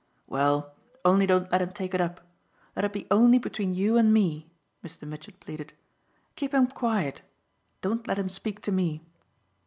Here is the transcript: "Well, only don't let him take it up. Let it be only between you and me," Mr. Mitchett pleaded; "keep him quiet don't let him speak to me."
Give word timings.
"Well, 0.25 0.73
only 1.05 1.27
don't 1.27 1.51
let 1.51 1.61
him 1.61 1.69
take 1.73 1.93
it 1.93 2.01
up. 2.01 2.21
Let 2.75 2.85
it 2.85 2.91
be 2.91 3.05
only 3.11 3.37
between 3.37 3.75
you 3.75 3.97
and 3.97 4.11
me," 4.11 4.49
Mr. 4.83 5.07
Mitchett 5.07 5.39
pleaded; 5.39 5.73
"keep 6.35 6.55
him 6.55 6.65
quiet 6.65 7.21
don't 7.81 8.07
let 8.07 8.17
him 8.17 8.27
speak 8.29 8.63
to 8.63 8.71
me." 8.71 9.03